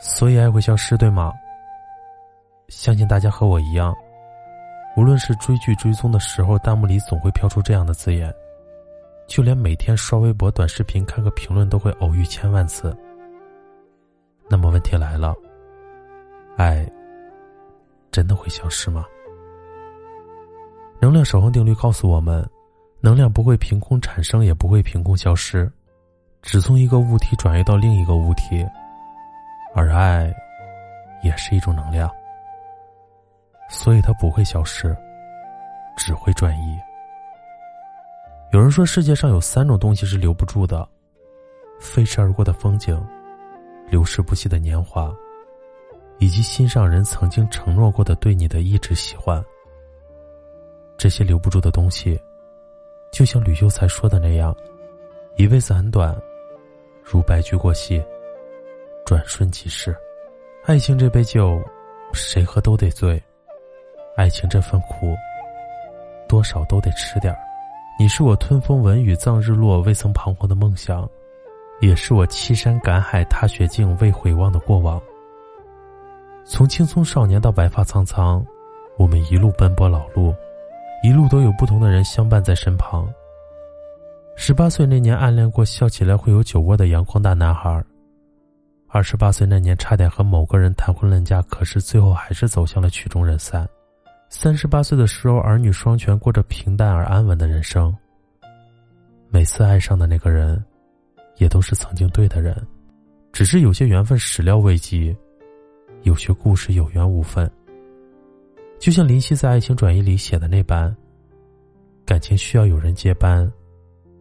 [0.00, 1.32] 所以爱会消失，对吗？
[2.68, 3.94] 相信大家和我一样，
[4.96, 8.30] 无论是追剧追踪的时候，弹幕里总会飘出这样的字眼；
[9.26, 12.96] 就连每天刷微博、短视频看个评论，都会偶遇千万次。
[14.48, 15.34] 那么问题来了，
[16.56, 16.86] 爱
[18.10, 19.04] 真的会消失吗？
[21.00, 22.48] 能量守恒定律告诉我们，
[23.00, 25.70] 能量不会凭空产生，也不会凭空消失，
[26.42, 28.64] 只从一个物体转移到另一个物体。
[29.74, 30.34] 而爱，
[31.22, 32.10] 也是一种能量，
[33.68, 34.96] 所以它不会消失，
[35.96, 36.78] 只会转移。
[38.52, 40.88] 有人说，世界上有三种东西是留不住的：
[41.78, 42.98] 飞驰而过的风景，
[43.88, 45.14] 流逝不息的年华，
[46.18, 49.44] 以及心上人曾经承诺过的对你的一直喜欢。
[50.96, 52.18] 这些留不住的东西，
[53.12, 54.56] 就像吕秀才说的那样，
[55.36, 56.16] 一辈子很短，
[57.04, 58.02] 如白驹过隙。
[59.08, 59.96] 转瞬即逝，
[60.66, 61.58] 爱情这杯酒，
[62.12, 63.18] 谁喝都得醉；
[64.18, 65.16] 爱情这份苦，
[66.28, 67.38] 多少都得吃点儿。
[67.98, 71.08] 你是我吞风闻雨葬日落未曾彷徨的梦想，
[71.80, 75.00] 也是我欺山赶海踏雪径未回望的过往。
[76.44, 78.44] 从青葱少年到白发苍苍，
[78.98, 80.36] 我们一路奔波劳碌，
[81.02, 83.10] 一路都有不同的人相伴在身旁。
[84.36, 87.82] 十八岁那年，暗恋过笑起来会有酒窝的阳光大男孩。
[88.90, 93.68] 二十八岁那年，差点和某个人谈婚论嫁，可是最后还是走向了曲终人散。
[94.30, 97.94] 三十八岁的时候，儿女双全，过着平淡而安稳的人生。
[99.28, 100.64] 每次爱上的那个人，
[101.36, 102.56] 也都是曾经对的人，
[103.30, 105.14] 只是有些缘分始料未及，
[106.02, 107.50] 有些故事有缘无分。
[108.78, 110.96] 就像林夕在《爱情转移》里写的那般，
[112.06, 113.50] 感情需要有人接班，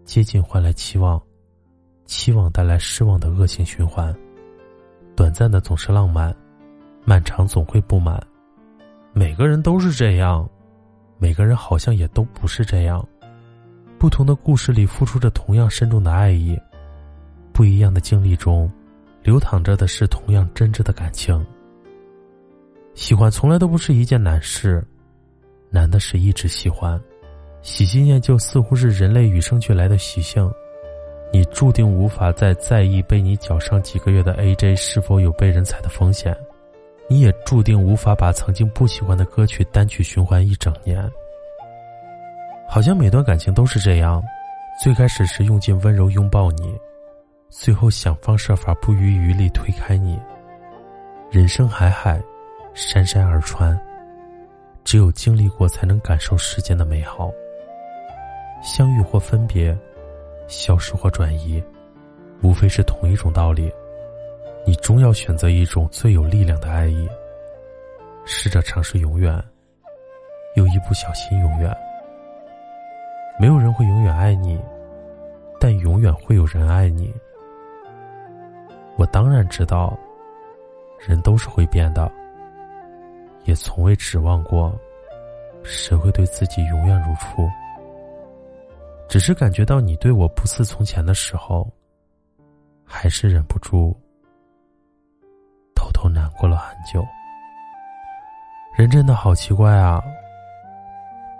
[0.03, 1.21] 接近换来期望，
[2.05, 4.13] 期望带来失望的恶性循环。
[5.17, 6.31] 短暂的总是浪漫，
[7.03, 8.21] 漫长总会不满。
[9.13, 10.47] 每个人都是这样，
[11.17, 13.03] 每个人好像也都不是这样。
[13.97, 16.55] 不同的故事里付出着同样深重的爱意，
[17.51, 18.71] 不一样的经历中，
[19.23, 21.43] 流淌着的是同样真挚的感情。
[22.93, 24.85] 喜欢从来都不是一件难事，
[25.71, 27.01] 难的是一直喜欢。
[27.63, 30.47] 喜新厌旧似乎是人类与生俱来的习性。
[31.31, 36.35] 你注定无法再在意被你脚上几个月的 AJ 是否有被人踩的风险，
[37.07, 41.07] 你也注定无法把曾经不喜欢的歌曲单曲循环一整年。
[42.67, 44.23] 好像每段感情都是这样，
[44.81, 46.75] 最开始是用尽温柔拥抱你，
[47.49, 50.19] 最后想方设法不遗余力推开你。
[51.29, 52.21] 人生海海，
[52.73, 53.77] 山山而川，
[54.83, 57.29] 只有经历过才能感受世间的美好。
[58.63, 59.77] 相遇或分别。
[60.47, 61.63] 消失或转移，
[62.41, 63.71] 无非是同一种道理。
[64.65, 67.07] 你终要选择一种最有力量的爱意。
[68.25, 69.41] 试着尝试永远，
[70.55, 71.73] 又一不小心永远。
[73.39, 74.59] 没有人会永远爱你，
[75.59, 77.13] 但永远会有人爱你。
[78.97, 79.97] 我当然知道，
[80.99, 82.11] 人都是会变的，
[83.45, 84.77] 也从未指望过，
[85.63, 87.49] 谁会对自己永远如初。
[89.07, 91.69] 只是感觉到你对我不似从前的时候，
[92.83, 93.95] 还是忍不住
[95.73, 97.05] 偷偷难过了很久。
[98.75, 100.03] 人真的好奇怪啊！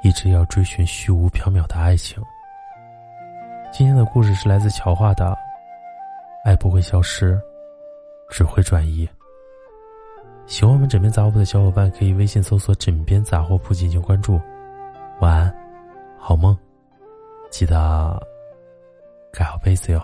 [0.02, 2.24] 一直要追寻虚无缥缈的爱情。
[3.72, 5.38] 今天的故事是来自乔画的，
[6.46, 7.40] 爱不会消失，
[8.30, 9.08] 只会转移。
[10.46, 14.40] 喜欢我们枕边杂货铺的小伙伴，可以微信搜索“枕边杂货铺”进行关注。
[15.20, 15.56] 晚安，
[16.18, 16.58] 好梦，
[17.50, 18.20] 记得
[19.32, 20.02] 盖好被子哟。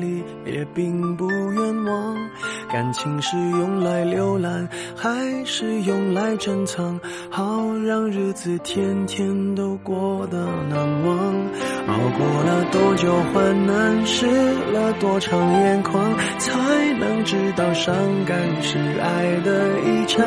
[0.00, 2.16] 里也并不冤枉。
[2.72, 6.98] 感情是用来浏览，还是用来珍藏？
[7.30, 10.38] 好让日子天天都过得
[10.68, 11.16] 难忘。
[11.88, 14.26] 熬过了多久患难，湿
[14.72, 16.58] 了多长眼眶，才
[16.98, 17.94] 能知道伤
[18.26, 20.24] 感是爱的遗产。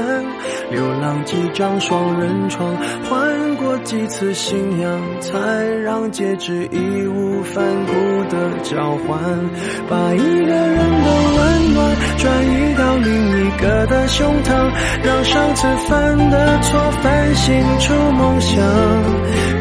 [0.72, 2.76] 流浪几张双人床，
[3.10, 5.40] 换过几次信仰，才
[5.84, 7.94] 让戒指义无反顾
[8.30, 9.20] 的交换，
[9.90, 14.72] 把一个人的温暖转移到另一个的胸膛，
[15.04, 18.64] 让上次犯的错反省出梦想。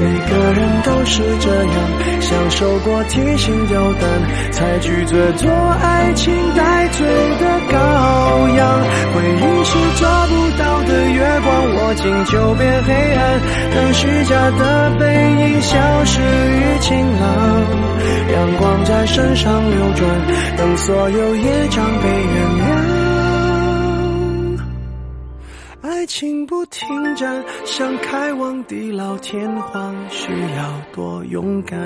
[0.00, 1.74] 每个人都是这样，
[2.20, 4.02] 享受过提心吊胆，
[4.50, 7.06] 才拒绝做爱情带罪
[7.38, 7.74] 的羔
[8.56, 8.60] 羊。
[9.14, 13.40] 回忆是抓不到的月光，握紧就变黑暗，
[13.74, 17.26] 等虚假的背影消失于晴朗，
[18.32, 20.08] 阳光在身上流转，
[20.56, 22.62] 等所有业障被原谅。
[25.82, 31.78] 爱情不停站，想开往地老天荒，需要多勇敢。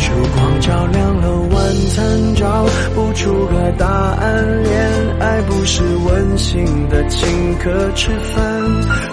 [0.00, 1.47] 烛光照亮了
[1.78, 4.62] 晚餐，找不出个答案。
[4.64, 4.74] 恋
[5.20, 8.42] 爱不是温馨的请客吃饭，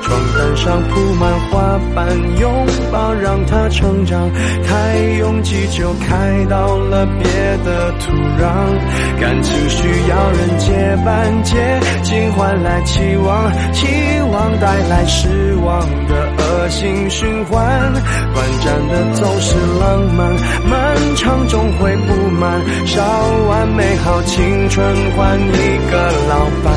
[0.02, 2.08] 床单上铺满花瓣，
[2.40, 4.30] 拥抱让它成长。
[4.64, 7.24] 太拥挤就开到了别
[7.64, 13.86] 的土壤，感情需要人接班，接近换来期望，期
[14.32, 17.94] 望带来失望的恶性循环。
[18.34, 20.34] 短暂的总是浪漫。
[20.68, 23.02] 漫长终会不满，烧
[23.48, 26.74] 完美好青春换一个老伴，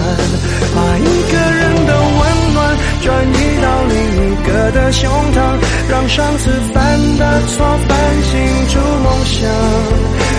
[0.74, 1.92] 把一个人的
[3.02, 5.36] 转移到另一个的胸膛，
[5.88, 9.38] 让上次犯的错反省出梦想。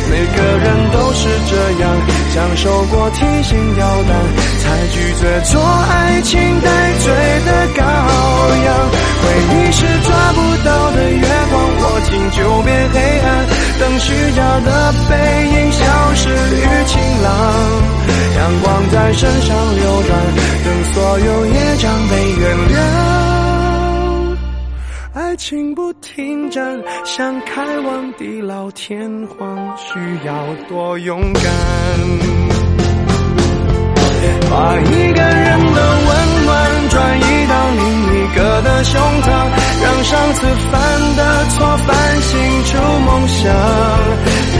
[0.10, 1.84] 每个人都是这样，
[2.34, 4.12] 享受过提心吊胆，
[4.60, 7.14] 才拒绝做爱情带罪
[7.46, 7.82] 的羔
[8.66, 8.68] 羊。
[9.22, 9.24] 回
[9.54, 11.22] 忆是抓不到的月
[11.52, 13.28] 光，握紧就变黑暗。
[13.80, 15.14] 等虚假的背
[15.48, 15.86] 影消
[16.16, 17.30] 失于晴朗，
[18.36, 20.10] 阳光在身上流转，
[20.66, 22.19] 等所有业障被
[25.40, 29.98] 情不停站，想开往地老天荒，需
[30.28, 31.44] 要多勇敢。
[34.52, 37.82] 把一个人的温暖转移到另
[38.12, 39.28] 一个的胸膛，
[39.82, 41.88] 让上次犯的错反
[42.22, 42.30] 省
[42.66, 43.40] 出梦想。